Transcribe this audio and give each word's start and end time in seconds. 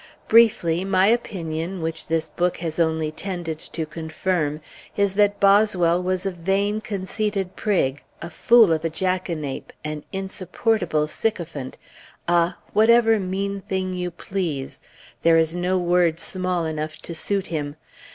Briefly, 0.27 0.83
my 0.83 1.05
opinion, 1.09 1.79
which 1.79 2.07
this 2.07 2.27
book 2.29 2.57
has 2.57 2.79
only 2.79 3.11
tended 3.11 3.59
to 3.59 3.85
confirm, 3.85 4.59
is 4.97 5.13
that 5.13 5.39
Boswell 5.39 6.01
was 6.01 6.25
a 6.25 6.31
vain, 6.31 6.81
conceited 6.81 7.55
prig, 7.55 8.01
a 8.19 8.31
fool 8.31 8.73
of 8.73 8.83
a 8.83 8.89
jackanape, 8.89 9.71
an 9.85 10.03
insupportable 10.11 11.07
sycophant, 11.07 11.77
a 12.27 12.55
whatever 12.73 13.19
mean 13.19 13.61
thing 13.69 13.93
you 13.93 14.09
please; 14.09 14.81
there 15.21 15.37
is 15.37 15.55
no 15.55 15.77
word 15.77 16.19
small 16.19 16.65
enough 16.65 16.97
to 16.97 17.13
suit 17.13 17.45
him. 17.53 17.75